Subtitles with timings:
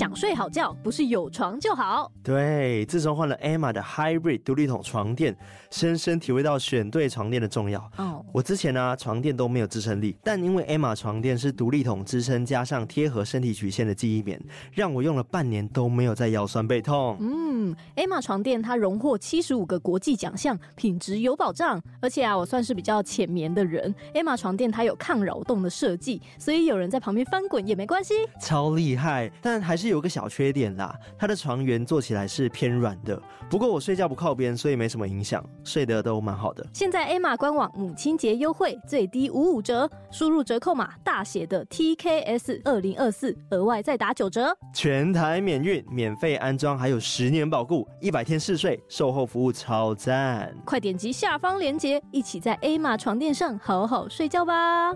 [0.00, 2.10] 想睡好觉，不是有床就好。
[2.24, 5.36] 对，自从换了 Emma 的 Hybrid 独立筒床垫，
[5.70, 7.78] 深深体会到选对床垫的重要。
[7.98, 14.42] 哦，我之前呢、啊、床垫都没有支撑力，但因为 Emma 床垫是独立筒支撑，加上贴合身体曲线的记忆棉，
[14.72, 17.18] 让我用了半年都没有再腰酸背痛。
[17.20, 21.78] 嗯，Emma 床垫它荣获七十五个国际奖项，品质有保障。
[22.00, 28.14] 而且啊，我算是比较浅眠的人，Emma 床垫它有抗扰动的设计，所以有人在旁边翻滚也没关系。
[28.40, 33.20] 超厉害，但还是有个小缺点啦，它的床缘做起来是偏软的。
[33.50, 36.64] 不过我睡觉不靠边，所以没什么影响，睡得都蛮好的。
[36.72, 50.54] 现在 Emma 官网母亲节优惠，最低五五折，输入折扣码大写的 TKS 二零二四，额外再打九折，全台免运，免费安装，还有十年保固，一百天试睡，售后服务超赞。
[50.64, 54.92] 快点击下方链接，一起在 Emma 床垫上好好睡觉吧。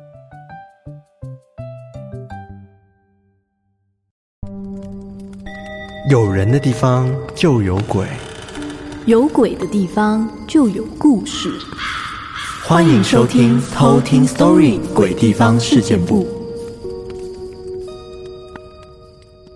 [6.06, 8.06] 有人的地方就有鬼，
[9.06, 11.50] 有鬼的地方就有故事。
[12.62, 16.26] 欢迎收听《偷听 Story 鬼地方事件簿》。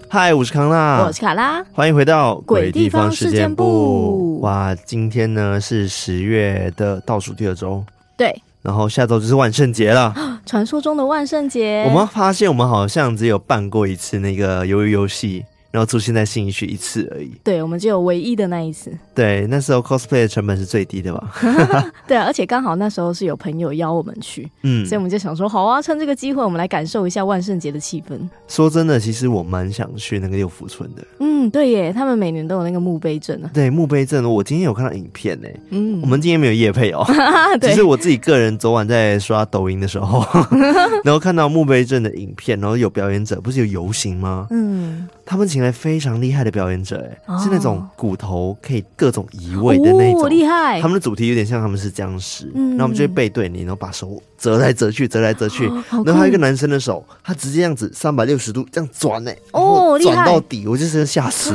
[0.08, 4.38] 嗨，我是康纳，我是卡拉，欢迎回到《鬼地方事件簿》。
[4.42, 7.84] 哇，今天呢是十月的倒数第二周，
[8.16, 10.14] 对，然后下周就是万圣节了，
[10.46, 11.84] 传说中的万圣节。
[11.86, 15.44] 我们发现我们好像只有办过一次那个鱿鱼游戏。
[15.70, 18.90] 然后出现在信义区一次而已，对，我们只有唯一的那一次。
[19.14, 21.30] 对，那时候 cosplay 的成本是最低的吧？
[22.08, 28.18] 对啊，而且刚好那时候是有朋友邀我们去，嗯，所以我们就想说，好啊，趁这个机会，我们来感受一下万圣节的气氛。
[28.48, 31.04] 说真的，其实我蛮想去那个六福村的。
[31.20, 33.50] 嗯，对耶，他们每年都有那个墓碑镇啊。
[33.52, 35.48] 对，墓碑镇，我今天有看到影片呢。
[35.68, 37.04] 嗯，我们今天没有夜配哦，
[37.60, 40.24] 其实我自己个人昨晚在刷抖音的时候，
[41.04, 44.46] 然后看到墓碑镇的影片，然后有表演者，不是有游行吗？
[44.50, 45.06] 嗯。
[45.30, 50.80] 他们请来非常厉害的表演者，哎、哦，是那种骨头可以各种移位的那种，厉害。
[50.80, 55.66] 他们的主题有点像他们是僵尸，嗯，然后我们就会背对你，然后把手折来折去，折来折去。
[55.66, 61.52] 哦、然后还有一个男生的手，他直接这样子三百六十度这样转，哎，哦，转到底，我就是吓死。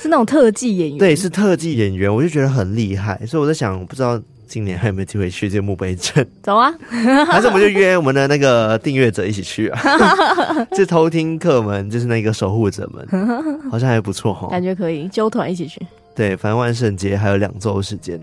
[0.00, 3.24] 是那种特技演员，对，是特技演员，我就觉得很厉害。
[3.24, 4.20] 所以我在想，不知道。
[4.52, 6.28] 今年还有没有机会去这个墓碑镇？
[6.42, 6.70] 走啊！
[7.26, 9.80] 还是我们就约我们的那个订阅者一起去啊？
[10.76, 13.08] 就偷听客们，就是那个守护者们，
[13.72, 14.48] 好像还不错哈。
[14.48, 15.80] 感觉可以揪团一起去。
[16.14, 18.20] 对，反正万圣节还有两周时间，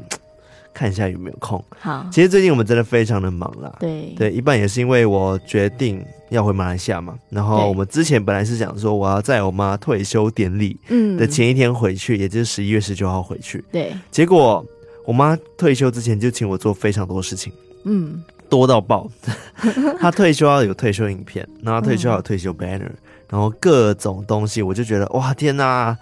[0.72, 1.64] 看一下有没有空。
[1.80, 3.76] 好，其实最近我们真的非常的忙啦。
[3.80, 7.18] 对对，一半也是因为我决定要回马来西亚嘛。
[7.32, 10.78] 然后我们之前本来是想说，我要在我妈退休典礼
[11.18, 13.66] 的前一天回去，嗯、也就是十一月十九号回去。
[13.72, 14.64] 对，结果。
[15.06, 17.52] 我妈退休之前就请我做非常多事情，
[17.84, 19.10] 嗯，多到爆。
[20.00, 22.96] 她退休要有退休影片，然后退休要有退休 banner，嗯，
[23.30, 25.98] 然后各种东西，我就觉得哇天哪，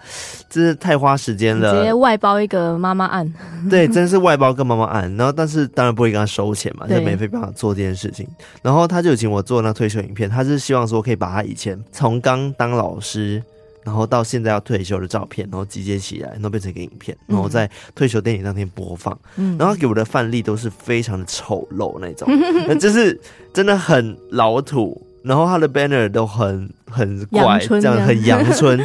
[0.48, 1.74] 真是太花时间了。
[1.74, 3.32] 直接外包一个妈妈案，
[3.70, 5.14] 对，真是外包个妈妈案。
[5.16, 8.28] 然后但是当然不会跟她收钱嘛，就免费帮她做这件事情。
[8.62, 13.42] 然后她就请我做那退休影片，她是希望说可以把她以前从刚当老师。
[13.88, 19.18] 然后到现在要退休的照片，然后集结起来，然后变成一个影片，然后在退休典礼当天播放。
[19.36, 22.28] 嗯，然后给我的范例都是非常的丑陋那种，
[22.68, 23.18] 那就是
[23.54, 25.02] 真的很老土。
[25.22, 28.78] 然后他的 banner 都很很怪，这样很阳 春。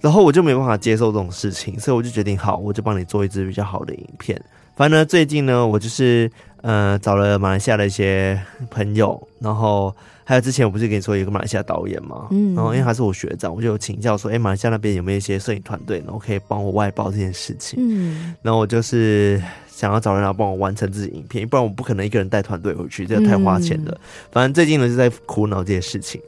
[0.00, 4.40] 然后我就没办法接受这种事情，所以我就决定，好，我就帮你做一支比较好的影片。
[4.76, 6.30] 反正呢，最近呢，我就是
[6.62, 8.40] 呃找了马来西亚的一些
[8.70, 9.94] 朋友，然后。
[10.26, 12.28] 还有之前我不是跟你说有一个马来西亚导演嘛？
[12.30, 17.78] 嗯，然后因为他是我学长，我就有请教说，哎、欸，马来西亚那边有没有一些摄影团队，然后可以帮我外包这件事情。
[17.78, 23.92] 嗯，然后我就是想要找人来帮我完成自己影片，不然我不可能一个人带团队回去，这个太花钱了。
[23.92, 24.00] 嗯、
[24.32, 26.18] 反正最近呢就在苦恼这件事情。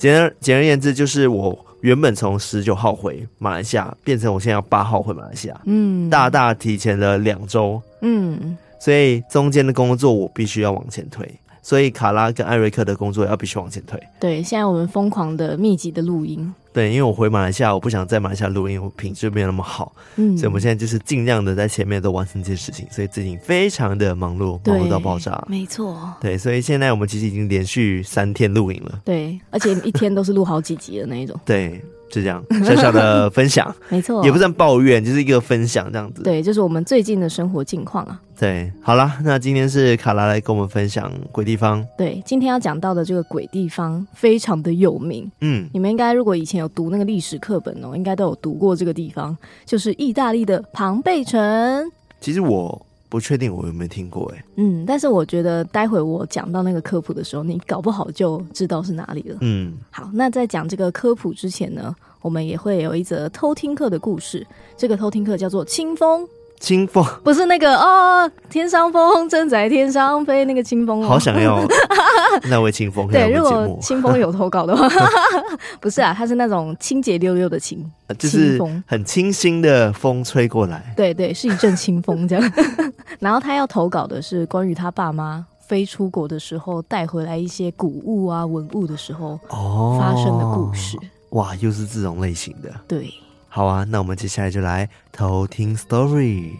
[0.00, 11.30] 简而简而言之，就是我原本从十九号回马来西亚，变成我现在要八号回马来西亚，嗯，大大提前了两周，嗯，所以中间的工作我必须要往前推。
[11.64, 13.98] 所以卡拉跟艾瑞克的工作要必须往前推。
[14.20, 16.54] 对，现在我们疯狂的密集的录音。
[16.74, 19.92] 对，因为我回马来西亚，我不想在马来西亚录音，我品质没有那么好。
[20.16, 25.42] 嗯，所以我们现在就是尽量的在前面都完成这些事情，所以最近非常的忙碌，忙碌到爆炸。
[25.48, 26.12] 没错。
[26.20, 29.00] 对，所以现在我们其实已经连续三天录影了。
[29.02, 31.38] 对，而且一天都是录好几集的那一种。
[31.46, 31.82] 对。
[32.14, 36.22] 是这样小小的分享， 没错，也不算抱怨，就是一个分享这样子。
[36.22, 38.20] 对，就是我们最近的生活近况啊。
[38.38, 41.84] 对，好啦，那今天是卡拉来跟我们分享鬼地方。
[41.98, 45.30] 对，今天要讲到的这个鬼地方非常的有名。
[45.40, 51.90] 嗯，你们应该如果以前有读那个历史课本哦，应该都有读过这个地方，就是意大利的庞贝城。
[52.20, 52.86] 其实我。
[53.14, 59.38] 不确定我有没有听过哎、欸，嗯，但是我觉得待会我讲到那个科普的时候，你搞不好就知道是哪里了。
[59.40, 64.44] 嗯，好，那在讲这个科普之前呢，我们也会有一则偷听课的故事。
[64.76, 66.28] 这个偷听课叫做清风。
[66.60, 71.60] 清风不是那个哦，天上风正在天上飞那个清风，好想要
[72.48, 73.06] 那位清风。
[73.08, 74.88] 对，如果清风有投稿的话，
[75.80, 77.84] 不是啊，他是那种清洁溜溜的清，
[78.18, 80.94] 就是很清新的风吹过来。
[80.96, 82.52] 对对，是一阵清风这样。
[83.20, 90.96] 然后他要投稿的是关于他爸妈飞出国的时候带回来一些古物啊文物的时候哦发生的故事。
[91.30, 92.70] 哇，又是这种类型的。
[92.88, 93.12] 对。
[93.54, 96.54] 好啊，那我们接下来就来偷听 story。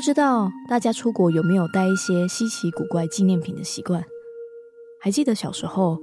[0.00, 4.02] 不知道大家出国有没有带一些稀奇古怪纪念品的习惯？
[4.98, 5.98] 还记得小时候，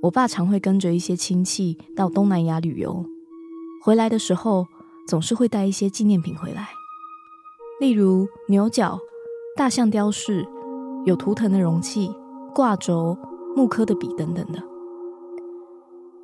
[0.00, 3.04] 我爸常会跟着一些亲戚到东南亚旅游，
[3.82, 4.66] 回来的时候
[5.06, 6.70] 总是会带一些纪念品回来，
[7.80, 8.98] 例如牛角、
[9.54, 10.48] 大象雕饰、
[11.04, 12.10] 有图腾的容器、
[12.54, 13.14] 挂轴、
[13.54, 14.62] 木刻的笔等等的。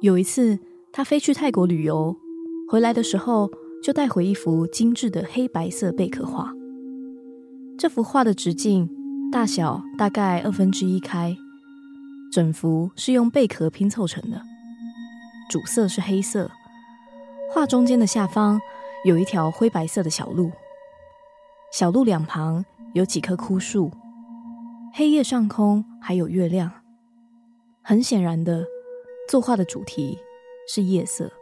[0.00, 0.58] 有一次，
[0.90, 2.16] 他飞去泰国旅游，
[2.66, 3.50] 回来的时候
[3.82, 6.54] 就带回一幅精致的黑白色贝壳画。
[7.80, 8.86] 这幅画的直径
[9.32, 11.34] 大小大概二分之一开，
[12.30, 14.42] 整幅是用贝壳拼凑成的，
[15.48, 16.50] 主色是黑色。
[17.50, 18.60] 画中间的下方
[19.06, 20.52] 有一条灰白色的小路，
[21.72, 22.62] 小路两旁
[22.92, 23.90] 有几棵枯树，
[24.92, 26.70] 黑夜上空还有月亮。
[27.80, 28.62] 很显然的，
[29.26, 30.18] 作画的主题
[30.68, 31.32] 是夜色。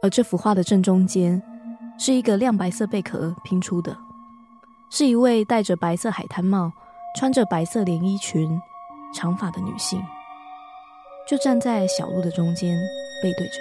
[0.00, 1.42] 而这幅画的正中间
[1.98, 3.94] 是一个亮白色贝壳拼出的。
[4.96, 6.72] 是一位戴着白色海滩帽、
[7.18, 8.48] 穿着白色连衣裙、
[9.12, 10.00] 长发的女性，
[11.28, 12.78] 就站在小路的中间，
[13.20, 13.54] 背对着，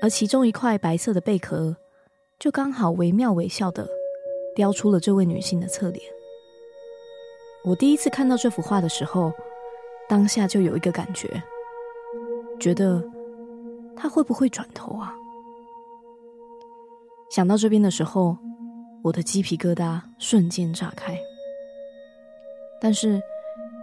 [0.00, 1.76] 而其中一块白色的贝壳，
[2.38, 3.88] 就刚好惟妙惟肖的
[4.54, 6.00] 雕出了这位女性的侧脸。
[7.64, 9.32] 我第一次看到这幅画的时候，
[10.08, 11.42] 当下就有一个感觉，
[12.60, 13.02] 觉得
[13.96, 15.12] 她会不会转头啊？
[17.32, 18.38] 想到这边的时候。
[19.02, 21.18] 我的鸡皮疙瘩瞬间炸开，
[22.80, 23.20] 但是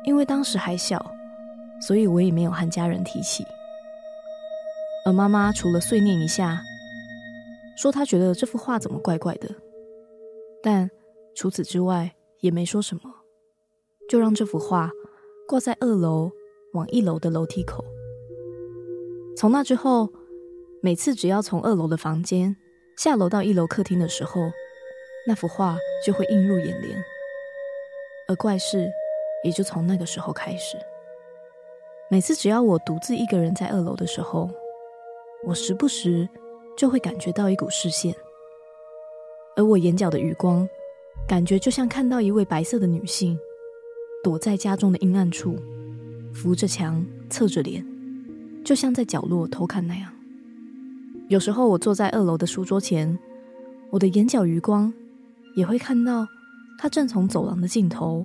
[0.04, 1.04] 因为当时还小，
[1.82, 3.44] 所以我也没有和家人提起。
[5.06, 6.62] 而妈妈除了碎念一下，
[7.78, 9.50] 说她觉得这幅画怎么怪怪的，
[10.62, 10.90] 但
[11.36, 13.02] 除此之外也没说什么，
[14.10, 14.92] 就让这幅画
[15.48, 16.30] 挂在二楼
[16.74, 17.84] 往一楼的楼梯口。
[19.36, 20.12] 从那之后，
[20.82, 22.56] 每次只要从二楼的房间
[22.98, 24.52] 下楼到一楼客厅的时候，
[25.28, 27.04] 那幅画就会映入眼帘，
[28.30, 28.90] 而怪事
[29.44, 30.78] 也就从那个时候开始。
[32.10, 34.50] 每次只要我独自一个人在二楼的时候，
[35.44, 36.26] 我时不时
[36.78, 38.16] 就会感觉到一股视线，
[39.58, 40.66] 而我眼角的余光，
[41.28, 43.38] 感觉就像看到一位白色的女性，
[44.24, 45.58] 躲在家中的阴暗处，
[46.34, 47.86] 扶着墙，侧着脸，
[48.64, 50.10] 就像在角落偷看那样。
[51.28, 53.20] 有时候我坐在二楼的书桌前，
[53.90, 54.94] 我的眼角余光。
[55.58, 56.28] 也会看到
[56.78, 58.24] 他正从走廊的尽头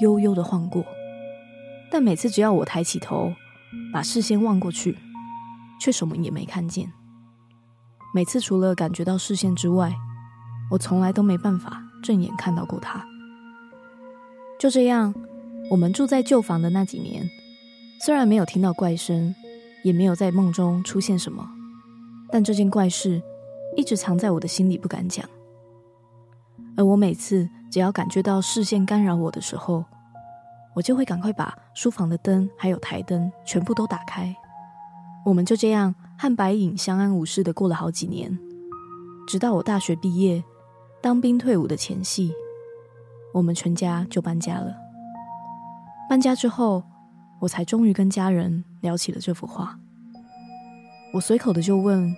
[0.00, 0.82] 悠悠的晃过，
[1.90, 3.30] 但每次只要我抬起头，
[3.92, 4.96] 把视线望过去，
[5.78, 6.90] 却什么也没看见。
[8.14, 9.94] 每次除了感觉到视线之外，
[10.70, 13.04] 我从来都没办法正眼看到过他。
[14.58, 15.14] 就这样，
[15.70, 17.28] 我们住在旧房的那几年，
[18.00, 19.34] 虽然没有听到怪声，
[19.84, 21.46] 也没有在梦中出现什么，
[22.30, 23.20] 但这件怪事
[23.76, 25.28] 一直藏在我的心里，不敢讲。
[26.76, 29.84] 而我每次只要感觉到视线干扰我的时候，
[30.74, 34.34] 我就会赶快把书房的灯还有台灯全部都打开。
[35.24, 38.38] 我们就这样和白影相安无事的过了好几年，
[39.26, 40.42] 直到我大学毕业、
[41.00, 42.32] 当兵退伍的前夕，
[43.32, 44.74] 我们全家就搬家了。
[46.08, 46.82] 搬家之后，
[47.40, 49.78] 我才终于跟家人聊起了这幅画。
[51.14, 52.14] 我随口的就问：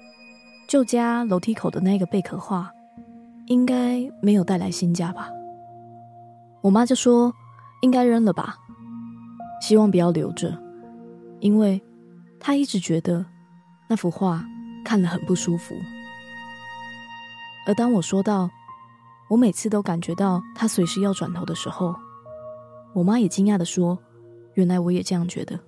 [0.68, 2.70] 旧家楼梯口的那个贝壳画，
[3.46, 5.30] 应该没有带来新家吧？
[6.62, 7.30] 我妈就说
[7.82, 8.56] 应该扔了吧，
[9.60, 10.56] 希望不要留着，
[11.40, 11.82] 因为
[12.40, 13.24] 她一直觉得
[13.86, 14.42] 那幅画
[14.82, 15.74] 看了很不舒服。
[17.66, 18.48] 而当我说到
[19.28, 21.94] 我每次都感觉到她随时要转头的时候，
[22.94, 23.98] 我妈也惊讶地说
[24.54, 25.60] ：“原来我也这样觉得。”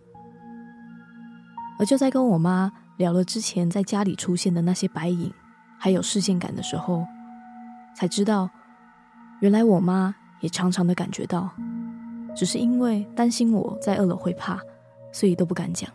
[1.78, 5.30] 而就在跟我妈聊了之前在家里出现的那些白影，
[5.78, 7.06] 还有视线感的时候。
[7.96, 8.50] 才知道，
[9.40, 11.48] 原来我妈也常常的感觉到，
[12.36, 14.60] 只是因为担心我在二楼会怕，
[15.10, 15.90] 所以都不敢讲。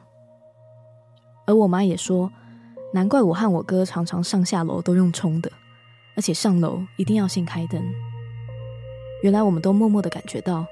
[1.46, 2.31] 而我妈也说，
[2.91, 5.51] 难怪我和我哥常常上下楼都用冲的，
[6.15, 7.79] 而且上楼一定要先开灯。
[9.22, 10.65] 原来我们都默默的感觉到，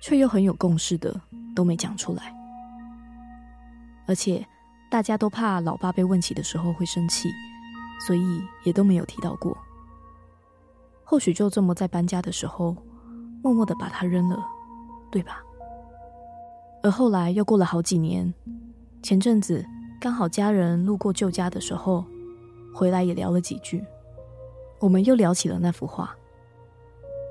[0.00, 1.20] 却又很有共识的
[1.54, 2.34] 都没讲出来。
[4.06, 4.46] 而且
[4.90, 7.28] 大家都怕老爸被问起的时候会生气，
[8.06, 8.22] 所以
[8.64, 9.54] 也都没有提到过。
[11.08, 12.76] 或许就这么在搬家的时候，
[13.40, 14.44] 默默的把它扔了，
[15.12, 15.40] 对吧？
[16.82, 18.34] 而后来又过了好几年，
[19.02, 19.64] 前阵子
[20.00, 22.04] 刚好家人路过旧家的时候，
[22.74, 23.84] 回来也聊了几句，
[24.80, 26.12] 我们又聊起了那幅画。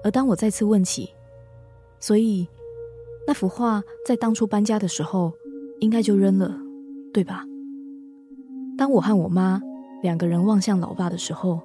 [0.06, 1.10] 而当我再次问起，
[2.00, 2.48] 所以
[3.28, 5.34] 那幅画在当初搬家的时候
[5.82, 6.58] 应该就扔了，
[7.14, 7.44] 对吧？
[8.78, 9.62] 当我和我妈
[10.02, 11.62] 两个人望向老爸的时候，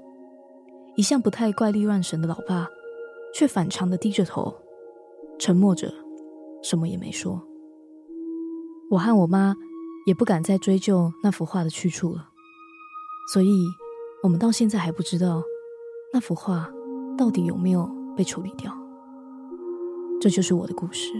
[1.00, 2.68] 一向不太怪力乱神的老爸，
[3.32, 4.54] 却反常的低着头，
[5.38, 5.90] 沉默着，
[6.62, 7.42] 什么也没说。
[8.90, 9.56] 我和我妈
[10.04, 12.28] 也不敢再追究那幅画的去处了，
[13.32, 13.64] 所以
[14.22, 15.42] 我们到现在还不知道
[16.12, 16.70] 那幅画
[17.16, 18.70] 到底有没有被处理掉。
[20.20, 21.14] 这就是我的故事。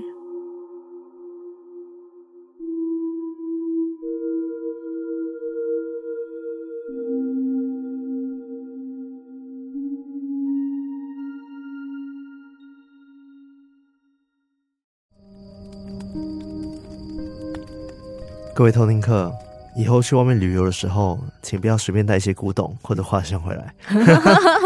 [18.60, 19.32] 各位偷听客，
[19.74, 23.74] 以后去外面旅游的时候，请不要随便带一些古董或者画像回来。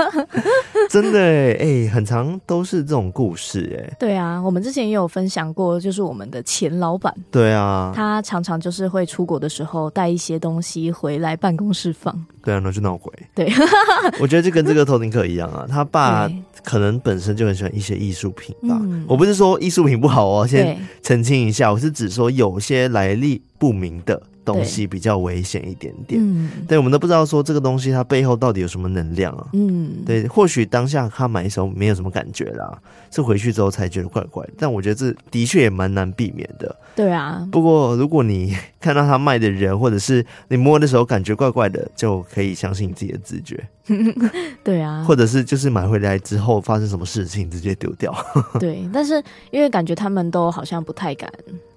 [0.90, 3.96] 真的哎、欸，很长都是这种故事哎。
[3.98, 7.14] 对啊，我们之前也有分享过，就是我们的前老板。
[7.30, 12.14] 对啊，他常常就是会出国的时候带一些东西回来办公室放。
[12.42, 13.12] 对啊，那就闹鬼。
[13.34, 13.50] 对，
[14.20, 16.30] 我觉得就跟这个偷听客一样啊， 他爸
[16.62, 18.80] 可能本身就很喜欢一些艺术品吧。
[19.06, 24.20] 我不是说艺术品不好哦，先澄清一下，我是指说有些来历不明的。
[24.44, 32.78] 东西比较危险一点点，嗯，对，我们都不知道说这个东西它背后到底有什么能量啊，嗯，对，或许当下他买的时候没有什么感觉啦，
[33.10, 37.48] 是回去之后才觉得怪怪的，但我觉得这的确也蛮难避免的，对啊。
[37.50, 43.66] 不过如果你看到他卖的人，或者是你摸的时候感觉怪怪的，就可以相信你自己的直觉，
[44.62, 48.14] 对啊，或者是就是买回来之后发生什么事情直接丢掉，
[48.60, 51.32] 对，但是因为感觉他们都好像不太敢。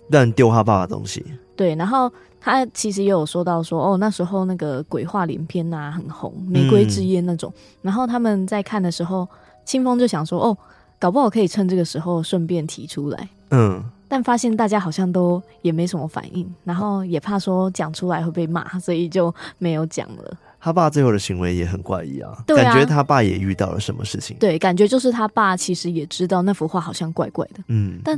[0.09, 2.11] 让丢他爸的东西，对，然后。
[2.47, 7.51] 他其实也有说到说哦，那时候那个鬼话连篇呐，很红，玫瑰之夜那种。
[7.53, 9.27] 嗯、然后他们在看的时候，
[9.65, 10.57] 清风就想说哦，
[10.97, 13.27] 搞不好可以趁这个时候顺便提出来。
[13.51, 20.37] 嗯，但发现大家好像都也没什么反应，然后也怕说讲出来会被骂，所以就没有讲了。
[20.57, 24.37] 他爸最后的行为也很怪异啊，感觉他爸也遇到了什么事情。
[24.39, 27.61] 对，感觉就是他爸其实也知道那幅画好像怪怪的。
[27.67, 28.17] 嗯，但。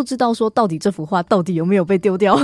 [0.00, 2.34] 不知道说到底这幅画到底有没有被丢掉？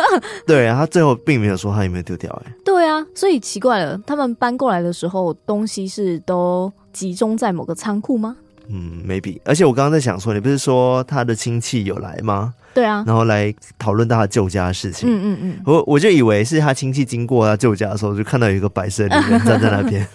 [0.46, 2.52] 对啊，他最后并没有说他有没有丢掉哎。
[2.62, 8.36] 对啊，所以奇怪了，他们搬过来的时候东西是都集中在某个仓库吗？
[8.68, 9.40] 嗯，maybe。
[9.46, 12.52] 而且我刚刚在想说，你不是说他的亲戚有来吗？
[12.74, 15.08] 对啊，然后来讨论到他旧家的事情。
[15.08, 20.06] 嗯嗯嗯，我我就以为是他亲戚经过他旧家的时候，就看到有一个白色的人站在那边。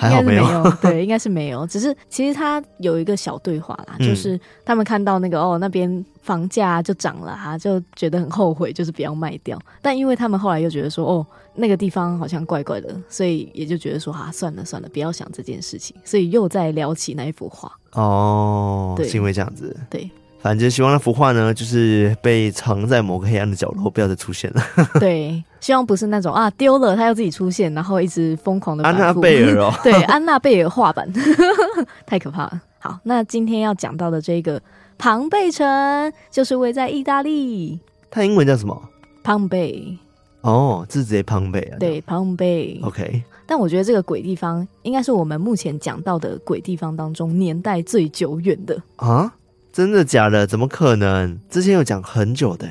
[0.00, 1.66] 还好没有，应该是没有， 对，应该是没有。
[1.66, 9.58] 只是其实他有一个小对话啦，嗯、就是他们看到那个哦，那边房价就涨了哈，就觉得很后悔，就是不要卖掉。
[9.82, 15.94] 但因为他们后来又觉得说哦，那个地方好像怪怪的，所以也就觉得说哈、啊，算了算了，不要想这件事情。
[16.04, 20.10] 所以又在聊起那一幅画哦，是因为这样子，对。
[20.42, 24.62] 反正希望那幅画呢，就是被藏在某个黑暗的角落，不要再出现了。
[24.98, 28.82] 对，希望不是那种啊丢了，他要自己出现，然后一直疯狂的。
[28.84, 31.10] 安娜贝尔哦， 对，安娜贝尔画板，
[32.06, 32.60] 太可怕了。
[32.78, 34.60] 好，那今天要讲到的这个
[34.96, 37.78] 庞贝城，就是位在意大利。
[38.10, 38.82] 它英文叫什么？
[39.22, 39.96] 庞贝。
[40.40, 41.76] 哦，字直接庞贝啊。
[41.78, 42.80] 对，庞贝。
[42.82, 43.22] OK。
[43.46, 49.34] 但我觉得这个鬼地方，应该是我们目前讲到的鬼地方当中年代最久远的啊。
[49.72, 50.46] 真的假的？
[50.46, 51.38] 怎么可能？
[51.50, 52.66] 之前有讲很久的。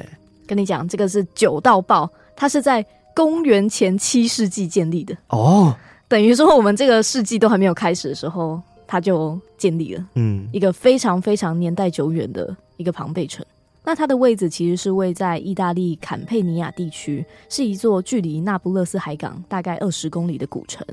[0.47, 5.75] 跟你讲，这个是久到爆，它是在公元前七世纪建立的哦。
[6.07, 10.05] 等于说，我们这个世纪都还没有开始的时候，它就建立了。
[10.15, 13.45] 嗯，一个非常非常年代久远的一个庞贝城。
[13.83, 20.85] 那它的位置其实是位在意大利坎佩尼亚地区，是一座距离那不勒斯海港大概二十公里的古城。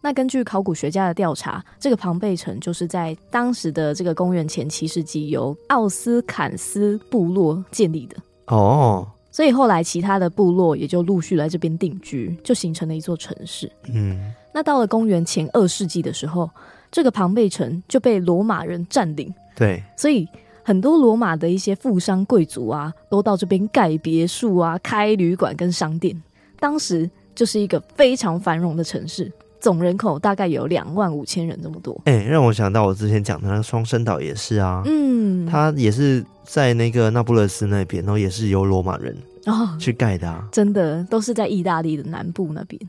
[0.00, 8.16] 那根据考古学家的调查，这个庞贝城就是在当时的这个公元前七世纪由奥斯坎斯部落建立的
[8.46, 13.70] 哦，所以后来其他的部落也就陆续来这边定居，就形成了一座城市。
[13.92, 16.48] 嗯，那到了公元前二世纪的时候，
[16.90, 19.30] 这个庞贝城就被罗马人占领。
[19.54, 20.26] 对，所以
[20.62, 26.18] 很多罗马的一些富商贵族啊，都到这边盖别墅啊，开旅馆跟商店。
[26.58, 29.30] 当时就是一个非常繁荣的城市，
[29.66, 32.00] 总人口大概有两万五千人这么多。
[32.04, 39.12] 哎、欸，让我想到我之前讲的那个双生岛也是啊，嗯，它也是在那个那不勒斯那边，然后也是由罗马人
[39.46, 42.80] 哦去盖的啊，真的都是在意大利的南部那边。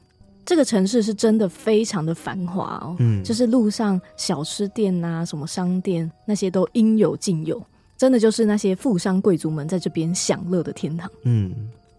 [0.45, 7.59] 这个城市是真的非常的繁华哦，嗯，就是路上小吃店啊，什么商店那些都应有尽有，
[7.97, 11.09] 真的就是那些富商贵族们在这边享乐的天堂。
[11.23, 11.51] 嗯，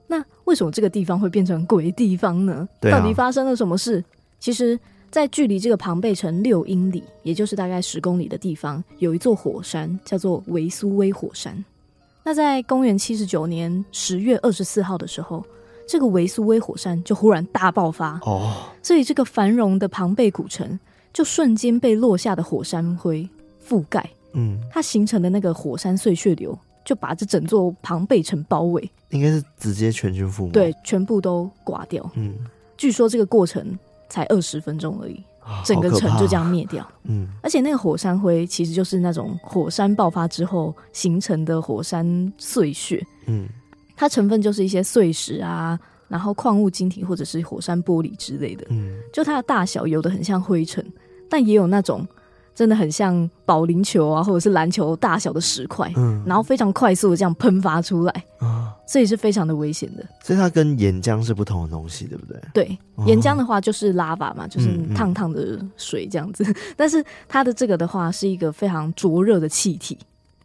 [0.06, 2.68] 那为什么这个地方会变成鬼地方呢？
[2.80, 4.04] 对啊，到底发生了什么事？
[4.38, 4.78] 其实，
[5.10, 11.64] 在距离这个庞贝城六英里，也就是大概十公里的地方，有一座火山叫做维苏威火山。
[12.24, 15.44] 那在公元七十九年十月二十四号的时候。
[15.90, 18.52] 这个维苏威火山就忽然大爆发哦，
[18.82, 20.78] 所以这个繁荣的庞贝古城
[21.14, 23.26] 就瞬间被落下的火山灰
[23.66, 24.06] 覆盖。
[24.34, 26.54] 嗯，它形成的那个火山碎屑流
[26.84, 30.50] 就把这整座庞贝城包围，应该是直接全军覆没。
[30.50, 32.06] 对，全部都挂掉。
[32.16, 32.34] 嗯，
[32.76, 33.66] 据说这个过程
[34.08, 36.86] 才二十分钟而已，哦，整个城就这样灭掉。
[37.04, 43.04] 嗯，而且那个火山灰其实就是那种火山爆发之后形成的火山碎屑。
[43.26, 43.48] 嗯。
[44.00, 48.64] 它成分就是一些碎石啊，然后矿物晶体或者是火山玻璃之类的。
[48.70, 50.84] 嗯，就它的大小有的很像灰尘，
[51.28, 52.06] 但也有那种
[52.54, 55.92] 真的很像保龄球啊或者是篮球大小的石块。
[55.96, 60.04] 嗯，然后非常快速的这样喷发出来啊，所以是非常的危险的。
[60.24, 62.40] 所以它跟岩浆是不同的东西，对不对？
[62.54, 66.42] 对，岩浆的话就是拉法嘛，就是烫烫的水这样子。
[66.44, 69.96] 嗯嗯， 但是它的这个的话是一个非常灼热的气体。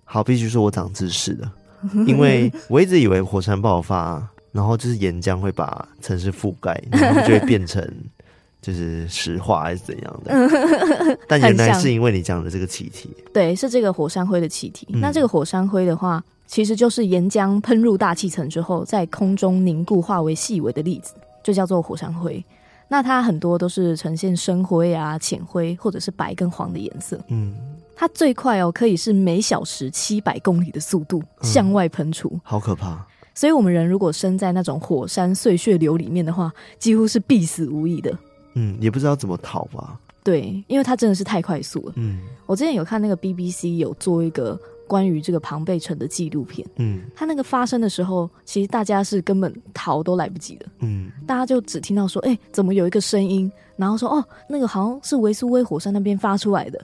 [0.03, 1.50] 好，必须说我长知识的。
[2.05, 7.85] 因为我一直以为火山爆发，然后就是岩浆会把城市覆盖，然后就会变成
[8.62, 11.17] 就是石化还是怎样的。
[11.27, 14.88] 但原来是因为你讲的这个气体，对，是这个火山灰的气体。
[14.93, 15.01] 嗯。
[15.01, 22.43] 那这个火山灰的话，其实就是岩浆喷入大气层之后，在空中凝固化为细微的粒子，就叫做火山灰。
[22.88, 27.19] 那它很多都是呈现深灰啊、浅灰或者是白跟黄的颜色。
[27.27, 27.56] 嗯。
[27.95, 32.27] 它最快哦，可以是每小时七百公里的速度向外喷出。
[32.34, 33.06] 嗯，好可怕！
[33.36, 38.15] 所以，我们人如果生在那种火山碎屑流里面的话，几乎是必死无疑的。
[38.56, 39.97] 嗯，也不知道怎么逃吧？
[40.23, 41.93] 对，因为它真的是太快速了。
[41.95, 46.67] 嗯，我之前有看那个 BBC 有做一个关于这个庞贝城的纪录片。
[46.78, 50.65] 嗯，它那个发生的时候，其实大家是根本逃都来不及的。
[50.80, 53.52] 嗯，大家就只听到说，哎，怎么有一个声音？
[53.76, 56.80] 然后说，哦，那个好像是维苏威火山那边发出来的。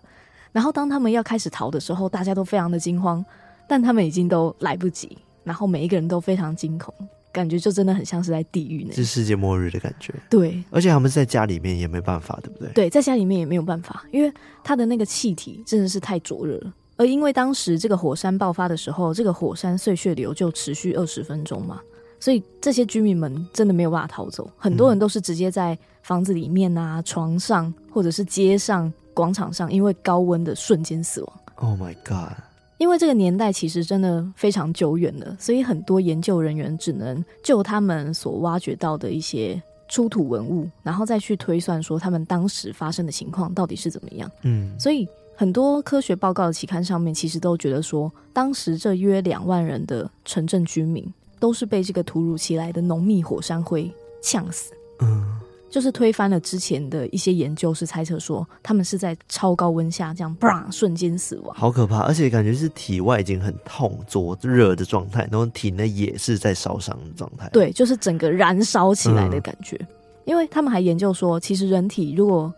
[0.52, 3.24] 然后当他们要开始逃的时候，大家都非常的惊慌，
[3.68, 5.18] 但他们已经都来不及。
[5.44, 6.94] 然后每一个人都非常惊恐，
[7.32, 10.14] 感觉就真的很像是在地狱那，是世界末日的感觉。
[10.30, 12.72] 对，而且他们在家里面也没办法，对不对？
[12.74, 14.32] 对，在家里面也没有办法，因为
[14.64, 16.74] 它的那个气体真的是太灼热了。
[17.00, 21.82] 而因为当时这个火山爆发的时候，这个火山碎屑流就持续二十分钟嘛，
[22.20, 28.94] 所以这些居民们真的没有办法逃走，很多人都是直接在房子里面啊、床上或者是街上。
[29.12, 31.40] 广场上，因为高温的瞬间死亡。
[31.56, 32.32] Oh my god！
[32.78, 44.32] 因为这个年代其实真的非常久远了，所以很多研究人员只能就他们所挖掘到的一些出土文物，然后再去推算说他们当时发生的情况到底是怎么样。
[44.44, 45.06] 嗯，所以
[45.40, 51.02] 很多科学报告的期刊上面其实都觉得说，当时这约两万人的城镇居民
[51.40, 53.90] 都是被这个突如其来的浓密火山灰
[54.22, 54.74] 呛死。
[55.00, 55.40] 嗯。
[55.70, 62.00] 就是推翻了之前的一些研究，是猜测说他们是在超高温下这样啪瞬间死亡，好可怕！
[62.00, 67.48] 而且感觉是体外已经很痛、灼热的状态，然后体内也是在烧伤的状态。
[67.54, 69.78] 对，就是整个燃烧起来的感觉。
[69.80, 69.88] 嗯。
[70.26, 72.54] 因为他们还研究说，其实人体如果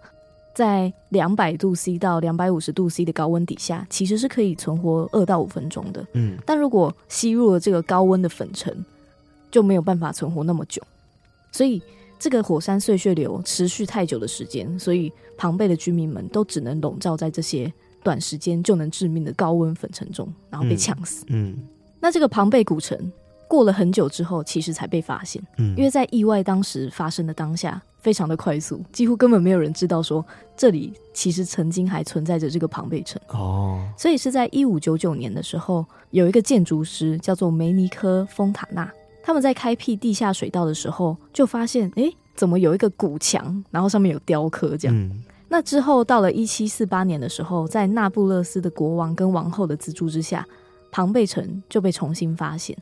[0.53, 6.05] 在两百度 C 到两百五十度 C 的高温底下，其实是可以存活二到五分钟的。
[6.13, 8.85] 嗯，但如果吸入了这个高温的粉尘，
[9.49, 10.81] 就没有办法存活那么久。
[11.51, 11.81] 所以。
[12.23, 21.25] 这个火山碎屑流持续太久的时间，所以庞贝的居民们都只能笼罩在这些短时间就能致命的高温粉尘中，然后被呛死。
[21.29, 21.67] 嗯，嗯，
[21.99, 23.11] 那这个庞贝古城
[23.47, 25.41] 过了很久之后，其实才被发现。
[25.57, 30.25] 嗯，因为在意外当时发生的当下，非常的快速，几乎根本没有人知道说
[30.57, 33.21] 这里其实曾经还存在着这个庞贝城。
[33.29, 38.91] 哦，所以是在一五九九年的时候，有一个建筑师叫做梅尼科·丰塔纳。
[39.23, 44.97] 他们在开辟地下水道的时候，就发现，哎，怎么有一个古墙，然后上面有雕刻这样。
[44.97, 45.23] 嗯。
[45.47, 50.43] 那之后到了一七四八年的时候，在那不勒斯的国王跟王后的资助之下，
[50.91, 52.75] 庞贝城就被重新发现。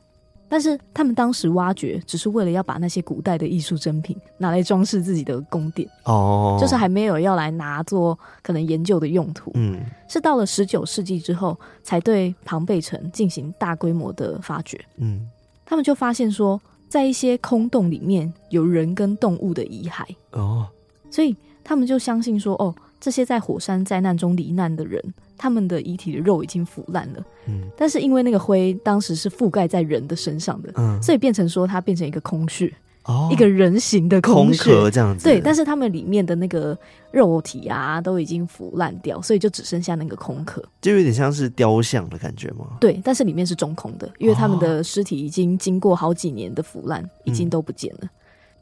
[0.49, 9.51] 但是他们当时挖掘，只是为了要把那些古代的艺术珍品拿来装饰自己的宫殿哦，就是还没有要来拿做可能研究的用途。
[9.53, 14.83] 嗯，是到了十九世纪之后，才对庞贝城进行大规模的发掘。
[14.97, 15.29] 嗯，
[15.63, 20.67] 他们就发现说，在一些空洞里面有人跟动物的遗骸哦，
[21.11, 25.13] 所以他们就相信说，哦，这些在火山灾难中罹难的人。
[25.39, 32.71] 他们的遗体的肉已经腐烂了，嗯，但是因为那个灰当时是覆盖在人的身上的，嗯，所以变成说它变成一个空穴，
[33.05, 36.77] 哦，一个人形的空穴壳这样子，对，但是他们里面的那个
[37.11, 42.77] 肉体啊都已经腐烂掉，所以就只剩下那个空壳，就有点像是雕像的感觉吗？
[42.81, 48.09] 对，但是里面是中空的，因为他们的尸体已经经过好几年的腐烂，哦，已经都不见了，嗯，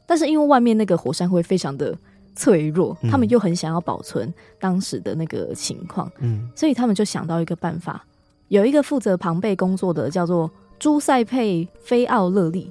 [0.06, 1.92] 但是因为外面那个火山灰非常的。
[2.38, 8.04] 脆弱，他们又很想要保存当时的那个情况，嗯，所以他们就想到一个办法。
[8.46, 10.48] 有一个负责庞贝工作的叫做
[10.78, 12.70] 朱塞佩·菲奥勒利，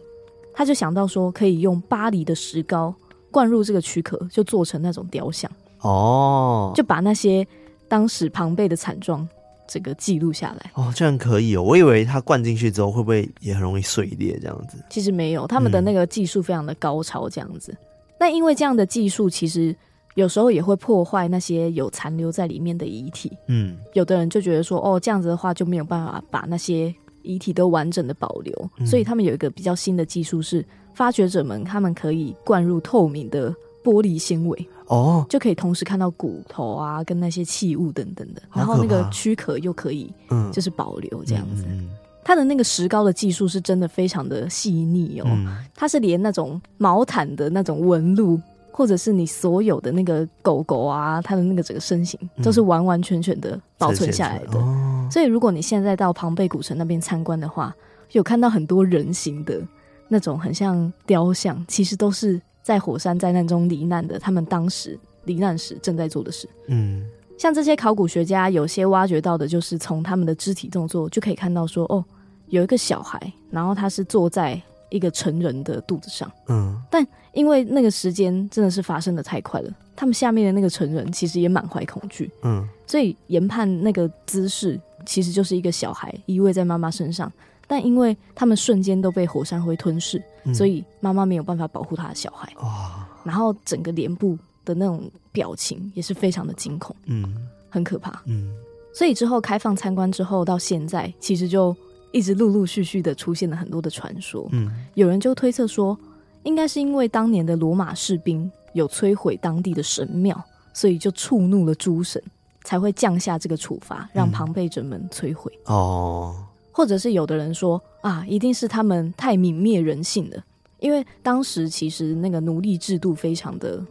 [0.54, 2.96] 他就想到说可以用巴黎的石膏
[3.30, 5.52] 灌入这个躯壳，就做成那种雕像
[5.82, 7.46] 哦，就把那些
[7.90, 9.28] 当时庞贝的惨状
[9.68, 10.72] 这个记录下来。
[10.76, 11.62] 哦，这样可以哦。
[11.62, 14.78] 我以为他灌进去之后会不会也很容易碎裂这样子？
[14.90, 17.72] 其实没有，他们的那个技术非常的高超，这样子。
[17.74, 17.78] 嗯
[18.18, 19.76] 但因为这样的技术，其实
[20.16, 23.32] 有时候也会破坏那些有残留在里面的遗体。
[23.48, 28.70] 嗯，有的人就觉得说，哦，这样子的话就没有办法把那些遗体都完整的保留。
[28.80, 33.54] 嗯，所以他们有一个比较新的技术是，发掘者们他们可以灌入透明的
[33.84, 38.42] 玻璃纤维，哦，就可以同时看到骨头啊，跟那些器物等等的。
[38.54, 41.64] 然后那个躯壳又可以，嗯，就是保留这样子。
[41.68, 41.90] 嗯嗯嗯
[42.28, 48.38] 它的那个石膏的技术是真的非常的细腻哦，嗯、它是连那种毛毯的那种纹路，
[48.70, 54.60] 或者是你所有的那个狗狗啊，它的那个整个身形，都是完完全全的保存下来的。
[54.60, 57.74] 哦、所以如果你现在到庞贝古城那边参观的话，
[58.12, 59.62] 有看到很多人形的
[60.10, 66.46] 那种很像雕像，其实都是在火山灾难中罹难的，他们当时罹难时正在做的事。
[66.68, 67.06] 嗯，
[67.38, 72.04] 像这些考古学家有些挖掘到的，就是从他们的肢体动作就可以看到说，哦。
[72.50, 87.32] 有一个小孩，然后他是坐在一个成人的肚子上，嗯，但因为那个时间真的是发生的太快了，他们下面的那个成人其实也满怀恐惧，嗯，所以研判那个姿势其实就是一个小孩依偎在妈妈身上，
[87.68, 97.36] 但因为他们瞬间都被火山灰吞噬，嗯，所以妈妈没有办法保护他的小孩，哇，然后整个脸部的那种表情也是非常的惊恐，嗯，
[97.70, 98.56] 很可怕，嗯，
[98.94, 101.76] 所以之后开放参观之后到现在，其实就。
[102.12, 105.98] 一直陆陆续续的出现了很多的传说，嗯，有人就推测说，
[106.44, 110.42] 应该是因为当年的罗马士兵有摧毁当地的神庙，
[110.74, 112.22] 所以就触怒了诸神，
[112.64, 115.52] 才会降下这个处罚，让庞贝者们摧毁。
[115.66, 116.36] 哦，
[116.72, 120.44] 或者是有的人说啊，一定是他们太泯灭人性了，
[120.80, 123.84] 因为当时其实那个奴隶制度非常的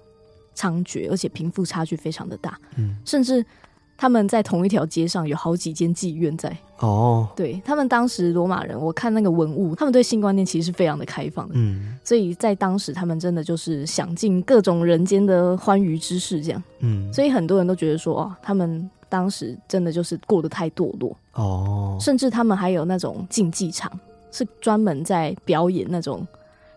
[0.54, 3.44] 猖獗，而且贫富差距非常的大，嗯，甚至。
[3.96, 6.54] 他们在同一条街上有好几间妓院在。
[6.78, 21.16] 哦，对他们当时罗马人，我看那个文物，他们对性观念其实是非常的开放的，嗯，所以在当时他们真的就是享尽各种人间的欢愉之事，这样，嗯，所以很多人都觉得说，哦，他们当时真的就是过得太堕落。
[21.32, 23.90] 哦，甚至他们还有那种竞技场，
[24.30, 26.26] 是专门在表演那种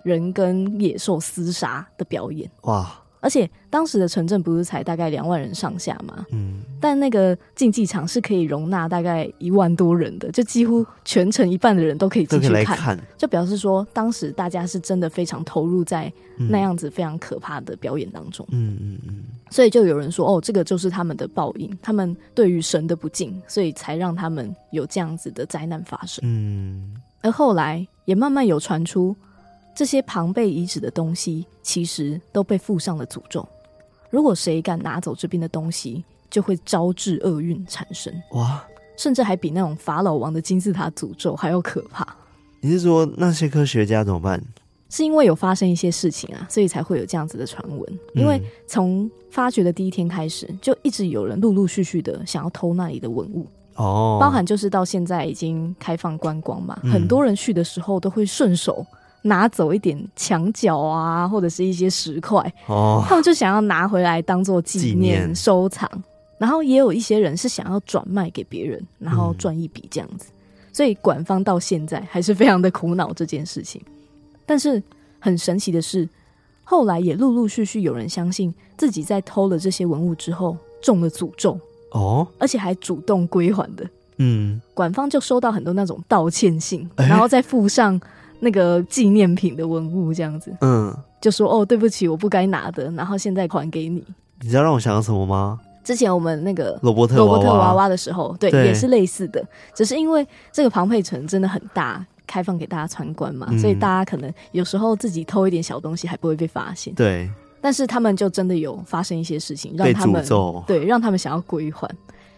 [0.04, 2.90] 人跟野兽厮杀的表演，哇。
[3.22, 6.26] 而且当时的城镇不是才大概两万人上下吗？
[6.32, 18.48] 嗯，但那个竞技场是可以容纳大概一万多人的，就几乎全城一半的人都可以进去看，看，就表示说当时大家是真的非常投入在那样子非常可怕的表演当中。
[18.52, 26.22] 嗯嗯嗯，所以就有人说，哦，这个就是他们的报应，他们对于神的不敬，所以才让他们有这样子的灾难发生。
[26.24, 29.16] 嗯，而后来也慢慢有传出。
[29.80, 33.48] 这些庞贝遗址的东西，其实都被附上了诅咒。
[34.10, 38.14] 如果谁敢拿走这边的东西，就会招致厄运产生。
[38.32, 38.62] 哇！
[38.98, 42.06] 甚至还比那种法老王的金字塔诅咒还要可怕。
[42.60, 44.44] 你是说那些科学家怎么办？
[44.90, 48.00] 是因为有发生一些事情啊，所以才会有这样子的传闻。
[48.16, 53.48] 因为从发掘的第一天开始，就一直有人陆陆续续的想要偷那里的文物。
[53.76, 58.86] 哦，包含就是到现在已经开放观光嘛，很多人去的时候都会顺手。
[59.24, 65.90] 拿走一点墙角啊，或者是一些石块，哦，他们就想要拿回来当做纪念收藏。
[66.38, 70.28] 然后也有一些人是想要转卖给别人，然后赚一笔这样子。
[70.72, 73.82] 所以馆方到现在还是非常的苦恼这件事情。
[74.46, 74.82] 但是
[75.20, 76.08] 很神奇的是，
[76.64, 81.60] 后来也陆陆续续有人相信自己在偷了这些文物之后中了诅咒
[81.92, 83.86] 哦，而且还主动归还的。
[84.16, 88.00] 嗯，馆方就收到很多那种道歉信，然后再附上。
[88.40, 94.04] 那个纪念品的文物这样子，嗯，就说哦，对不起，我不该拿的，然后现在还给你。
[94.42, 95.60] 你知道让我想到什么吗？
[95.84, 106.94] 之前我们那个罗伯特罗伯特娃娃的时候，对，对也是类似的，只是因为这个庞佩城真的很大，开放给大家参观嘛，嗯，所以大家可能有时候自己偷一点小东西还不会被发现。
[106.94, 110.24] 对，但是他们就真的有发生一些事情，让他们
[110.68, 111.90] 对，让他们想要归还。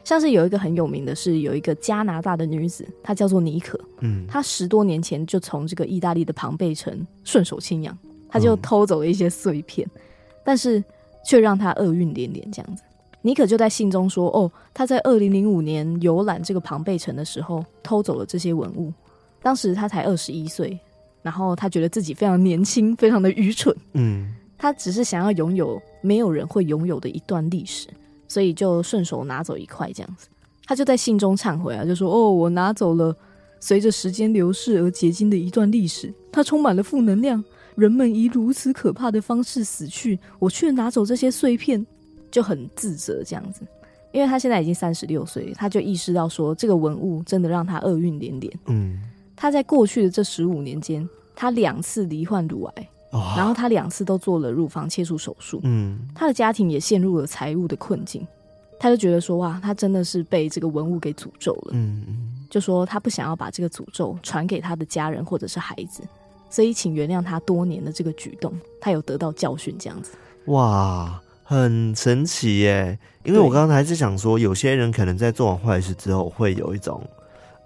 [0.04, 7.98] 像是有一个很有名的是，有一个加拿大的女子，她叫做妮可，嗯，她十多年前就从这个意大利的庞贝城顺手牵羊，
[8.30, 10.02] 她就偷走了一些碎片，嗯、
[10.44, 10.84] 但是
[11.24, 12.84] 却让她厄运连连这样子。
[13.22, 18.92] 妮可就在信中说：“哦，她在二零零五年游览这个庞贝城的时候，偷走了这些文物。
[19.44, 20.80] 当时她才二十一岁，
[21.22, 23.76] 然后她觉得自己非常年轻，非常的愚蠢。
[23.94, 27.88] 嗯，她只是想要拥有没有人会拥有的一段历史。”
[28.32, 30.30] 所以就顺手拿走一块这样子，
[30.65, 33.13] 他就在信中忏悔啊，就说：“哦，我拿走了
[33.60, 37.44] 随着时间流逝而结晶的一段历史，它充满了负能量，
[37.76, 41.86] 人们以如此可怕的方式死去，我却拿走这些碎片，
[42.32, 43.67] 就很自责这样子。
[44.13, 48.60] 因为他现在已经三十六岁，他就意识到说，这个文物真的让他厄运连连。
[48.67, 48.98] 嗯，
[49.36, 52.88] 他在过去的这十五年间，他两次罹患乳癌。”
[53.36, 58.26] 然后他两次都做了乳房切除手术，嗯，他的家庭也陷入了财务的困境，
[58.80, 66.02] 他就觉得说哇，他真的是被这个文物给诅咒了，嗯嗯，就说他不想要把这个诅咒传给他的家人或者是孩子，
[66.50, 70.12] 所以请原谅他多年的这个举动，他有得到教训这样子，
[70.45, 77.04] 哇，很神奇耶，因为我刚才还是想说，有些人可能在做完坏事之后会有一种。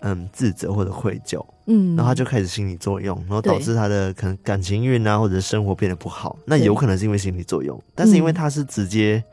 [0.08, 6.38] 嗯，自责或者愧疚，嗯，然后他就开始心理作用，然后导致他的可能感情运啊，或者生活变得不好。
[6.46, 9.24] 那有可能是因为心理作用，但是因为他是直接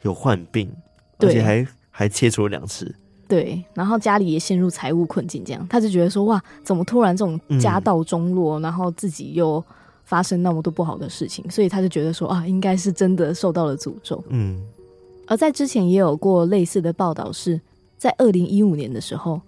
[0.00, 0.74] 有患病，
[1.18, 2.94] 而且还还切除了两次，
[3.28, 9.62] 对，然后家里也陷入财务困境，这样他就觉得说哇，怎么突然这种家道中落，嗯，然后自己又
[10.04, 14.24] 发生那么多不好的事情，所以他就觉得说啊，应该是真的受到了诅咒。
[14.30, 14.64] 嗯，
[15.26, 17.60] 而在之前也有过类似的报道，是
[17.98, 19.38] 在二零一五年的时候。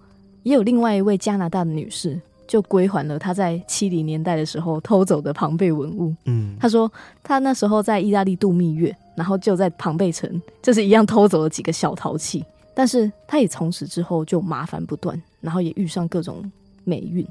[0.45, 6.13] 也有另外一位加拿大的女士，就归还了她在七零年代的时候偷走的庞贝文物。
[6.25, 6.89] 嗯，她说
[7.23, 12.45] 她那时候在意大利度蜜月，然后就在庞贝城，就是一样偷走了几个小陶器。
[12.75, 16.43] 但是她也从此之后就麻烦不断，然后也遇上各种
[16.83, 17.25] 霉运，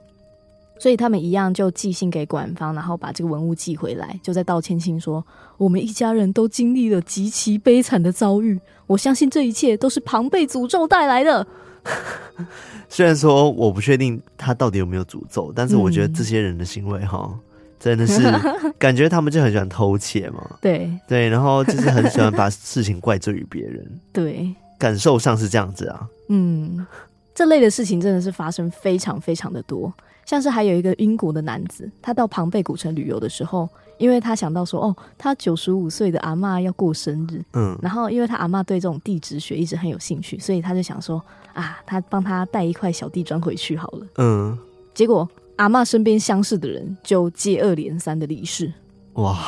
[0.81, 5.25] 所以他们一样就寄信给馆方，然后把这个文物寄回来，就在道歉信说
[5.57, 11.47] ：“我们一家人都经历了极其悲惨的遭遇，我相信这一切都是庞贝诅咒带来的。”
[12.89, 17.41] 虽然说我不确定他到底有没有诅咒，但是我觉得这些人的行为哈、嗯，
[17.79, 18.23] 真的是
[18.79, 20.45] 感觉他们就很喜欢偷窃嘛。
[20.61, 23.85] 对对，然后就是很喜欢把事情怪罪于别人。
[24.13, 26.09] 对，感受上是这样子啊。
[26.29, 26.87] 嗯，
[27.35, 29.93] 这类的事情真的是发生非常非常的多。
[30.25, 33.69] 像是还有一个英国的男子，他到庞贝古城旅游的时候。
[33.99, 44.59] 因为他想到说，哦，他九十五岁的阿妈要过生日，嗯，然后因为他阿妈对这种地质学一直很有兴趣，所以他就想说，啊，他帮他带一块小地砖回去好了，嗯，
[44.95, 48.73] 结果阿妈身边相识的人就接二连三的离世，
[49.15, 49.39] 哇，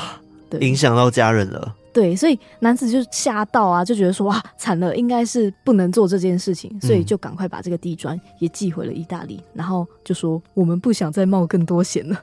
[0.49, 12.23] 对，影响到家人了，对，所以男子就吓到啊，就觉得说，哇，惨了，应该是不能做这件事情，所以就赶快把这个地砖也寄回了意大利，然后就说，我们不想再冒更多险了，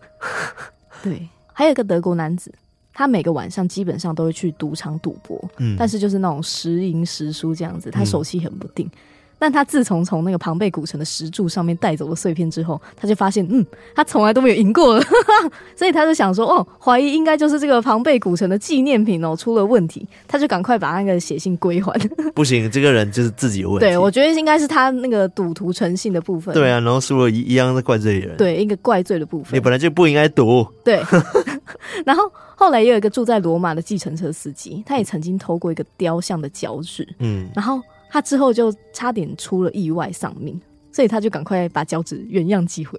[1.04, 1.28] 对。
[1.54, 2.54] 还有一个德国男子，
[2.94, 8.86] 他每个晚上基本上都会去赌场赌博，嗯，但是就是那种时赢时输这样子，他手气很不定。
[8.88, 8.92] 嗯
[9.44, 15.04] 但他自从从那个庞贝古城的石柱上面带走了碎片之后，他就发现，嗯，他从来都没有赢过了，
[15.76, 21.92] 所以他就想说，哦，怀疑应该就是这个庞贝古城的纪念品哦出了问题，他就赶快把那个写信归还。
[22.34, 23.86] 不行，这个人就是自己有问题。
[23.86, 26.54] 对，我觉得应该是他那个赌徒诚信的部分。
[26.54, 28.38] 对啊，然后输了一一样的怪罪人。
[28.38, 29.54] 对，一个怪罪的部分。
[29.58, 30.66] 你本来就不应该赌。
[30.86, 31.04] 对。
[32.06, 37.06] 然后后来也有一个住在罗马的计程车司机，他也曾经偷过一个雕像的脚趾。
[37.20, 37.50] 嗯。
[37.54, 37.82] 然后。
[38.14, 42.96] 他之后就差点出了意外丧命，所以他就赶快把脚趾原样寄回。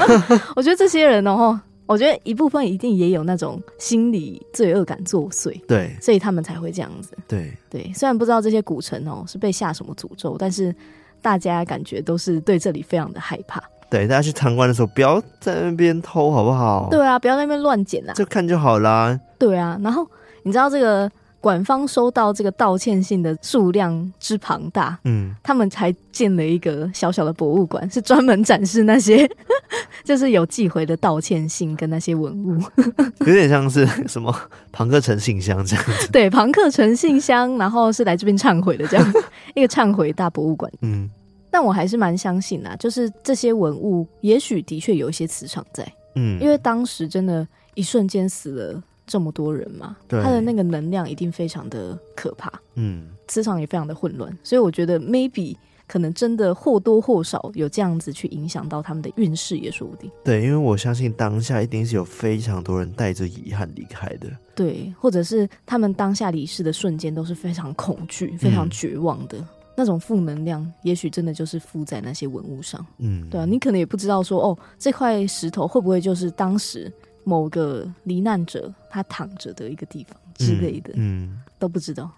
[0.56, 7.10] 我觉得这些人哦，我觉得一部分一定也有那种心理罪恶感作祟，对，所以他们才会这样子。
[7.28, 10.74] 对对，虽然不知道这些古城哦是被下什么诅咒，但是
[11.20, 13.62] 大家感觉都是对这里非常的害怕。
[13.90, 16.88] 对，大家去参观的时候不要在那边偷，好不好？
[16.90, 19.20] 对啊，不要在那边乱捡啊，就看就好啦。
[19.38, 20.08] 对啊，然后
[20.42, 21.10] 你知道这个。
[21.44, 29.28] 馆方收到这个道歉信的数量之庞大，嗯，他们才建了一个小小的博物馆，是专门展示那些
[30.02, 32.58] 就是有寄回的道歉信跟那些文物，
[33.26, 34.34] 有点像是什么
[34.72, 36.10] 庞克城信箱这样子。
[36.10, 39.12] 对，庞克城信箱，然后是来这边忏悔的这样
[39.54, 40.72] 一个忏悔大博物馆。
[40.80, 41.10] 嗯，
[41.50, 45.86] 但我还是蛮相信啊，就是这些文物也许的确有一些磁场在。
[46.16, 60.10] 嗯，因为当时真的，一瞬间死了这么多人嘛，对，他的那个能量一定非常的可怕，嗯，磁场也非常的混乱，所以我觉得 maybe 可能真的或多或少有这样子去影响到他们的运势也说不定。
[60.24, 69.38] 对，因为我相信当下一定是有非常多人带着遗憾离开的，对，或者是他们当下离世的瞬间都是非常恐惧、非常绝望的。
[69.38, 72.86] 嗯那种负能量，也许真的就是附在那些文物上。
[72.98, 76.92] 嗯，对啊，你可能也不知道说，哦，这块石头会不会就是当时
[77.24, 80.92] 某个罹难者他躺着的一个地方之类的。
[80.94, 82.10] 嗯，嗯，都不知道。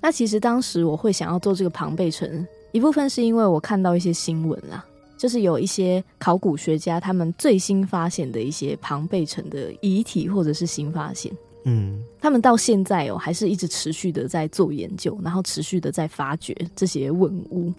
[0.00, 4.84] 那其实当时我会想要做这个庞贝城，一部分是因为我看到一些新闻啦，
[5.16, 11.32] 就是有一些考古学家他们最新发现的一些庞贝城的遗体或者是新发现。
[11.66, 17.72] 嗯，他们到现在哦，还是一直持续的在做研究，然后持续的在发掘这些文物，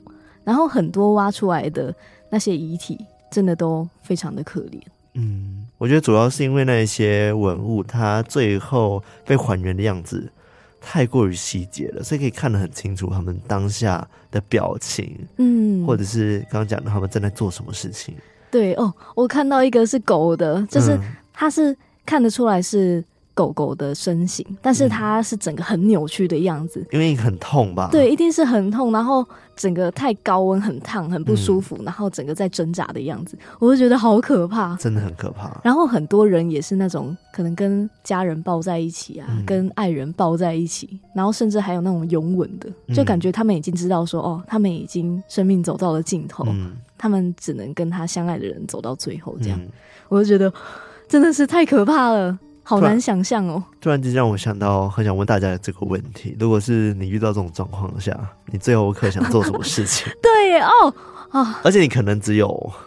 [0.43, 1.93] 然后很多挖出来的
[2.31, 2.97] 那些遗体，
[3.29, 4.81] 真的都非常的可怜。
[5.15, 10.31] 嗯，我觉得主要是因为那些文物，它最后被还原的样子
[10.79, 18.13] 太过于细节了，所以可以看得很清楚他们当下的表情，嗯，或者是刚刚讲的他们正在做什么事情。
[18.51, 20.99] 对哦，我看到一个是狗的，就是
[21.33, 21.75] 它是
[22.05, 23.03] 看得出来是。
[23.35, 27.89] 狗狗的身形，但是它是整个很扭曲的样子，因为很痛吧？
[27.91, 29.23] 对，一定是很痛，然后
[29.55, 35.59] 整个太高温，很烫，很不舒服，嗯、然后整个在挣扎的样子，我就觉得好可怕，真的很可怕。
[35.61, 49.67] 然后很多人也是那种可能跟家人抱在一起啊，嗯、跟爱人抱在一起，然后甚至还有那种拥吻的，就感觉他们已经知道说，哦，他们已经生命走到了尽头，嗯、他们只能跟他相爱的人走到最后，这样，嗯、
[50.07, 50.51] 我就觉得
[51.09, 52.39] 真的是太可怕了。
[52.65, 53.63] 好难想象哦！
[53.79, 60.11] 突然间让我想到，很想问大家这个问题：如果是你遇到这种状况下，你最后一刻想做什么事情？
[60.21, 60.93] 对耶，哦
[61.29, 61.61] 啊！
[61.63, 62.71] 而且你可能只有。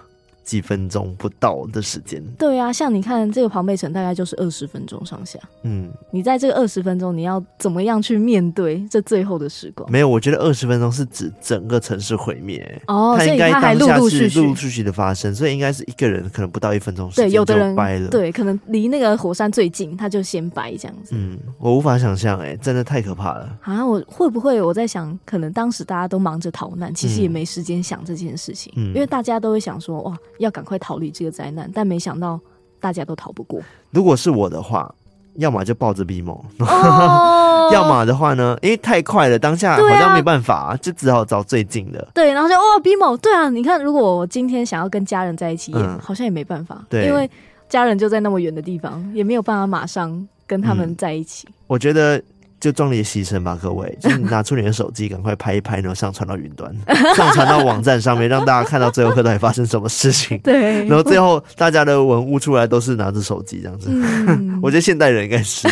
[0.48, 5.38] 几分钟不到的时间，对啊，像你看这个庞贝城大概就是二十分钟上下。
[5.62, 9.92] 嗯，你在这个二十分钟，你要怎么样去面对这最后的时光？
[9.92, 21.10] 没有，我觉得二十分钟是指整个城市毁灭哦，它应该当下是陆陆续续、陆陆续续的发生，所以应该是一个人可能不到一分钟时间，对，有的人掰了，对，可能离那个火山最近，他就先掰这样子。
[21.14, 23.58] 嗯，我无法想象，哎，真的太可怕了。
[23.60, 31.10] 啊，我会不会我在想，可能当时大家都忙着逃难，其实也没时间想这件事情，嗯，因为大家都会想说，哇，要赶快逃离。
[31.10, 32.40] 这个灾难，但没想到
[32.80, 33.60] 大家都逃不过。
[33.90, 34.92] 如果是我的话，
[35.34, 37.70] 要么就抱着 BMO，、oh!
[37.72, 42.08] 要么的话呢，因为太快了，当下好像没办法，啊、就只好找最近的。
[42.14, 47.30] 对，然后就哦，BMO，对啊，你看，如果我今天想要跟家人在一起也，嗯、好像也没办法，对，因为
[47.68, 51.46] 家人就在那么远的地方，也没有办法马上跟他们在一起。
[51.48, 52.22] 嗯、我觉得。
[52.60, 53.96] 就壮烈牺牲吧，各位！
[54.00, 56.74] 就是拿出你的手机，赶快拍一拍，然后上传到云端，
[57.14, 60.38] 上传到网站上面，让大家看到最后刻到底发生什么事情。
[60.44, 63.88] 对，然后最后大家的文物出来都是拿着手机这样子。
[63.90, 65.68] 嗯、我觉得现代人应该是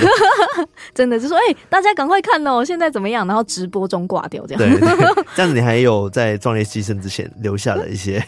[0.94, 3.27] 真的，就说哎、欸，大家赶快看哦，现在怎么样？
[3.27, 4.59] 然后直播中挂掉这样。
[4.59, 8.25] 对，对，这样子你还有在壮烈牺牲之前留下了一些。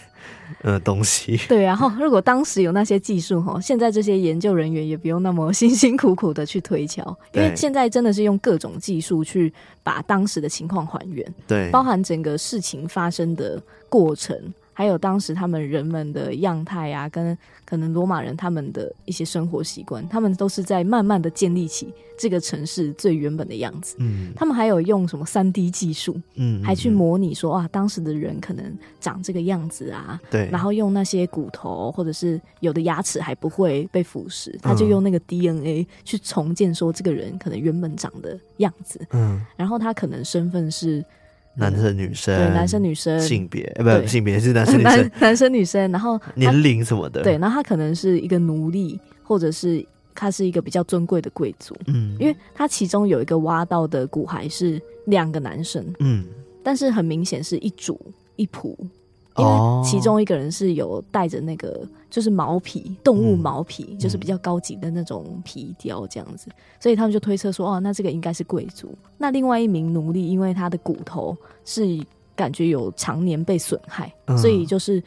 [0.62, 14.36] 呃，东西对，然后如果当时有那些技术哈，现在这些研究人员也不用那么辛辛苦苦的去推敲，因为现在真的是用各种技术去把当时的情况还原，对，包含整个事情发生的过程。
[14.78, 23.96] 还有当时他们人们的样态啊，跟可能罗马人他们的一些生活习惯，他们都是在慢慢的建立起这个城市最原本的样子。
[23.98, 39.04] 嗯，他们还有用什么三 D 技术，嗯，还去模拟说啊，当时的人可能长这个样子啊，对，然后用那些骨头或者是有的牙齿还不会被腐蚀，他就用那个 DNA 去重建说这个人可能原本长的样子。
[39.10, 41.04] 嗯，然后他可能身份是。
[41.58, 43.20] 男生女生，对，男生女生。
[43.20, 56.24] 性别，呃，不，性别是男生女生， 男生女生，然后年龄什么的，对，然后他可能是一个奴隶，或者是他是一个比较尊贵的贵族，嗯，因为他其中有一个挖到的骨骸是两个男生，嗯，
[56.62, 58.00] 但是很明显是一主
[58.36, 58.74] 一仆。
[59.36, 68.96] 因为其中一个人是有带着那个，就是毛皮动物毛皮，嗯、就是比较高级的那种皮雕这样子，嗯、所以他们就推测说，哦，那这个应该是贵族。
[69.16, 72.00] 那另外一名奴隶，因为他的骨头是
[72.34, 75.02] 感觉有常年被损害，嗯、所以就是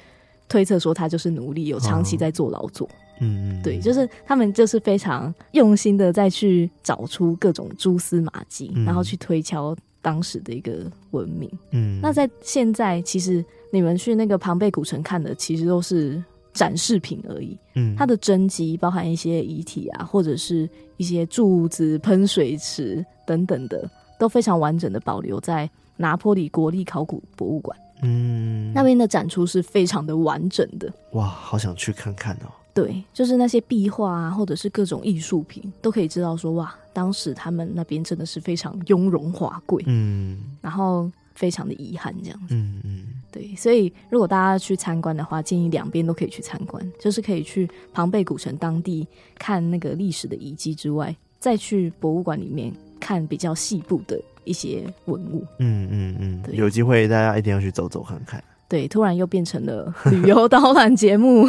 [0.48, 2.88] 推测说他就是奴隶，有长期在做劳作。
[3.20, 11.50] 嗯，对，就是他们就是非常用心的再去找出各种蛛丝马迹，嗯、然后去推敲当时的一个文明。
[11.72, 13.44] 嗯，那在现在其实。
[13.74, 16.22] 你们去那个庞贝古城看的，其实都是
[16.54, 17.58] 展示品而已。
[17.76, 23.90] 嗯，它的真迹包含一些遗体啊，或者是一些柱子、喷水池等等的，
[24.20, 27.78] 都非常完整的保留在拿坡里国立考古博物馆。
[28.04, 30.92] 嗯，那边的展出是非常的完整的。
[31.12, 32.50] 哇，好想去看看哦。
[32.74, 49.08] 对，就是那些壁画啊，或者是各种艺术品，都可以知道说哇，当时他们那边真的是非常雍容华贵，嗯，然后非常的遗憾这样子，嗯嗯，对，所以如果大家去参观的话，建议两边都可以去参观，就是可以去庞贝古城当地
[49.40, 58.44] 看那个历史的遗迹之外，再去博物馆里面看比较细部的一些文物，嗯嗯嗯，有机会大家一定要去走走看看。
[58.68, 61.46] 对，突然又变成了旅游导览节目。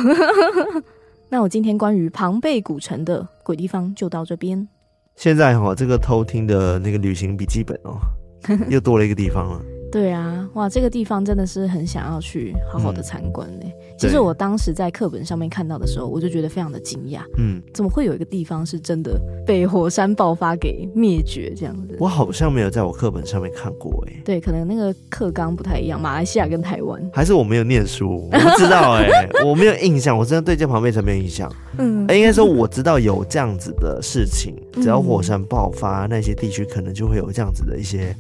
[1.29, 4.69] 那我今天关于庞贝古城的鬼地方就到这边。
[5.17, 7.97] 现在哈，这个偷听的那个旅行笔记本哦，
[8.69, 9.61] 又多了一个地方了。
[9.93, 13.65] 对啊，哇，这个地方真的是很想要去好好的参观呢。
[13.65, 17.21] 嗯、其实我当时在课本上面看到的时候，我就觉得非常的惊讶。
[17.37, 21.95] 嗯，怎么会有一个地方是真的被火山爆发给灭绝这样子？
[22.01, 24.15] 我好像没有在我课本上面看过哎。
[24.25, 31.53] 对，可能那个课纲不太一样，马来西亚跟台湾，还是我没有念书，我不知道哎， 我没有印象，我真的对这旁边才没有印象。
[31.77, 38.17] 嗯，哎，应该说我知道有这样子的事情，只要火山爆发，嗯、那些地区可能就会有这样子的一些。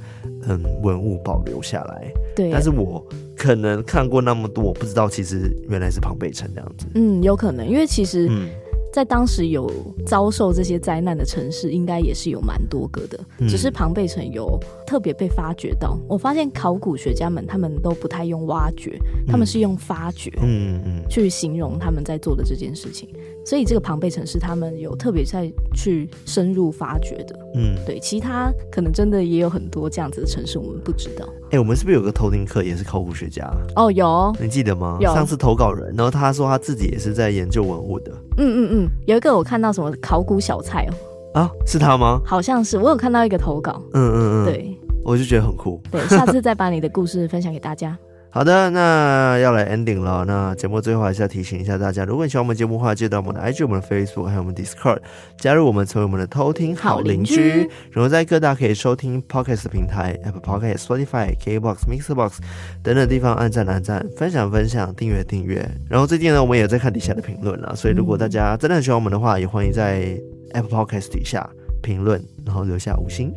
[0.48, 3.04] 嗯，文物保留下来，对，但是我
[3.36, 6.86] 可能看过那么多，我不知道其实原来是庞贝城这样子。
[6.94, 8.48] 嗯，有可能，因为其实，嗯。
[8.92, 9.72] 在当时有
[10.04, 13.18] 遭受这些灾难的城市，应该也是有蛮多个的。
[13.38, 15.98] 嗯、只是庞贝城有特别被发掘到。
[16.06, 23.08] 我发现考古学家们他们都不太用挖掘，他们是用发掘，嗯嗯，去形容他们在做的这件事情。
[23.44, 27.38] 所以这个庞贝城是他们有特别在去深入发掘的。
[27.54, 31.26] 嗯，对，其他可能真的也有很多这样子的城市，我们不知道。
[31.46, 33.50] 哎、欸，我们是不是有个偷听课也是考古学家？
[33.76, 34.96] 哦，有，你记得吗？
[35.00, 38.12] 有上次投稿人，然后他说他自己也是在研究文物的。
[38.38, 40.88] 嗯嗯嗯，有一个我看到什么考古小菜
[41.34, 42.20] 哦，啊，是他吗？
[42.24, 43.82] 好像是，我有看到一个投稿。
[43.92, 45.80] 嗯嗯嗯，对，我就觉得很酷。
[45.90, 47.98] 对，下次再把你的故事分享给大家。
[48.34, 50.24] 好的，那要来 ending 了。
[50.24, 55.00] 那节目最后还是要提醒一下大家，如果你喜欢我们节目的话，记得我们的 IG、我们的 Facebook 还有我们 Discord
[55.36, 57.68] 加入我们，成为我们的偷听好邻居。
[57.90, 62.38] 然后在各大可以收听 Podcast 平台，Apple Podcast、Spotify、KBox、Mixbox
[62.82, 65.68] 等等地方按赞按赞、分享分享、订阅订阅。
[65.90, 70.18] 然后最近呢，我们也在看底下的评论了，所以如果大家真的很喜欢我们的话，也欢迎在
[70.54, 71.46] Apple Podcast 底下
[71.82, 73.30] 评论，然后留下五星。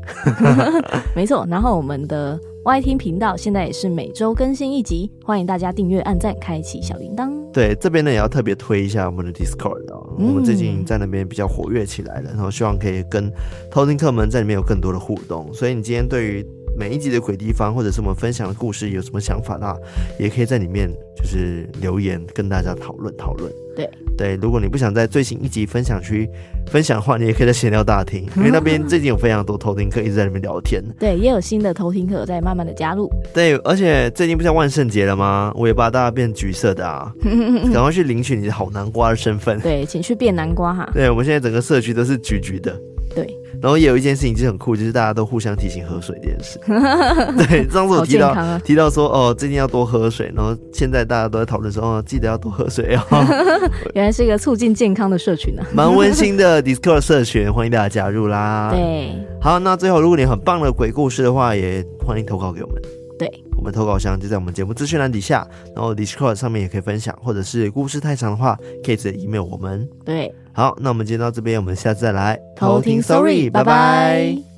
[1.16, 2.40] 没错，然后我们的。
[2.66, 7.32] Y T 频道现在也是每周更新一集，欢迎大家订阅、按赞、开启小铃铛。
[7.54, 13.32] 对，这边呢也要特别推一下我们的 Discord 哦，嗯、我们最近在那边比较活跃起来了，然后希望可以跟
[13.70, 15.54] 偷听客们在里面有更多的互动。
[15.54, 16.44] 所以你今天对于
[16.78, 19.78] 每一集的鬼地方，或者是我们分享的故事有什么想法的话，
[20.20, 23.52] 也可以在里面就是留言跟大家讨论讨论。
[23.76, 26.30] 对对，如果你不想在最新一集分享区
[26.68, 30.82] 分享的话，你也可以在闲聊大厅，因为那边最近有非常多偷听客一直在那边聊天。
[30.98, 33.10] 对，也有新的偷听客在慢慢的加入。
[33.34, 35.52] 对，而且最近不是万圣节了吗？
[35.56, 37.14] 我也把大家变橘色的啊，
[37.74, 39.60] 赶快去领取你的好南瓜的身份。
[39.60, 40.90] 对，请去变南瓜哈。
[40.94, 42.74] 对，我们现在整个社区都是橘橘的。
[43.14, 43.28] 对，
[43.66, 46.60] 然后也有一件事情就很酷，就是大家都互相提醒喝水这件事。
[47.48, 53.02] 对，上次我提到、啊、提到说哦，最近要多喝水，然后现在大家都在讨论说哦，记得要多喝水哦。
[53.96, 58.70] 原来是一个促进健康的社群呢、啊，蛮温馨的 Discord 社群，欢迎大家加入啦。
[58.72, 62.80] 对，好，那最后如果你很棒的鬼故事的话，也欢迎投稿给我们。
[63.18, 65.44] 对，我们投稿箱就在我们节目资讯栏底下，
[65.76, 68.56] 然后 Discord 上面也可以分享，或者是故事太长的话，
[68.86, 69.90] 可以直接 email 我们。
[70.06, 74.55] 对，好，那我们今天到这边，我们下次再来偷听，Sorry，拜拜。